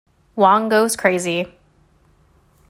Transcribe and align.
Wong 0.35 0.67
goes 0.67 0.95
crazy. 0.95 1.55